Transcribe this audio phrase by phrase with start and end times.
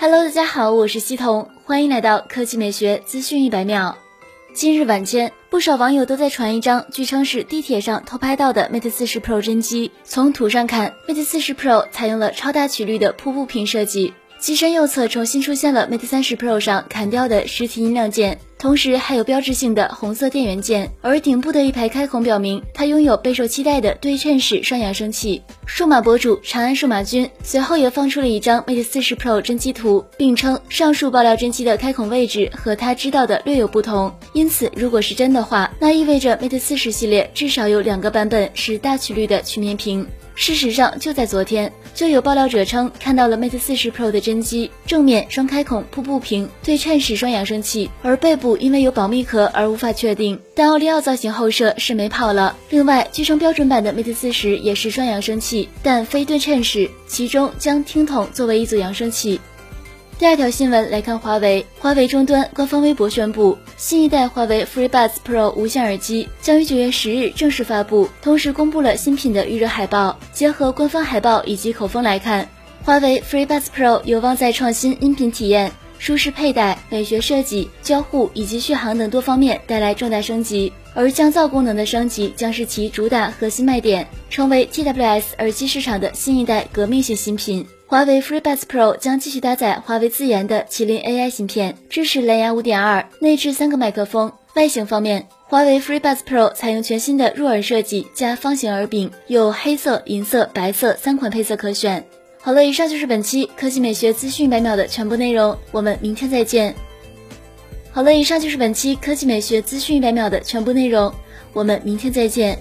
[0.00, 3.98] Hello，大家好，我是西彤，欢迎来到科技美学资讯一百秒。
[4.54, 9.90] 今日晚间，不少网友都在传一张据称是地铁上偷拍到的 Mate 四十 Pro 真机。
[10.04, 14.14] 从图上看，Mate 四十 Pro 采用了超大曲率的瀑布屏设计。
[14.38, 20.90] 机身右侧重新出现了 Mate 三十 Pro 上砍掉的实体音量键，同时还有标志性的红色电源键。
[21.00, 25.42] 而顶部的一排开孔表明，它拥有备受期待的对称式双扬声器。
[25.64, 34.12] 数码博主长安数码君随后也放出了一张 Mate 40 Pro 真机图，并称上述爆料真机的开孔位置和他知道的略有不同。
[34.32, 40.06] 因此，如果是真的话，那意味着 Mate 40系列至少有两个版本是大曲率的曲面屏。
[40.38, 50.38] 事实上，就在昨天，就有爆料者称看到了 Mate 40 Pro 的真机，正面双开孔瀑布屏，对称式双扬声器，而背部因为有保密壳而无法确定。
[50.54, 52.56] 但奥利奥造型后摄是没跑了。
[52.70, 59.40] 另外，据称标准版的 Mate 40也是双扬声器，但非对称式，其中将听筒作为一组扬声器。
[60.18, 70.18] 第二条新闻来看，华为华为终端官方微博宣布，新一代华为 FreeBuds Pro 无线耳机将于九月十日正式发布，同时公布了新品的预热海报。
[70.32, 72.48] 结合官方海报以及口风来看，
[72.82, 75.70] 华为 FreeBuds Pro 有望在创新音频体验、
[76.00, 87.64] 舒适佩戴、美学设计、交互以及续航等多方面带来重大升级，而降噪功能的升级将是其主打核心卖点，成为 TWS 耳机市场的新一代革命性新品。
[87.90, 94.30] 华为 FreeBuds Pro 将继续搭载华为自研的麒麟 AI 芯片，支持蓝牙5.2，内置三个麦克风。
[94.56, 102.04] 外形方面，华为 FreeBuds Pro 采用全新的入耳设计加方形耳柄，有黑色、银色、白色三款配色可选。
[102.42, 106.74] 好了，以上就是本期科技美学资讯百秒的全部内容，我们明天再见。
[107.90, 111.10] 好了，以上就是本期科技美学资讯百秒的全部内容，
[111.54, 112.58] 我们明天再见。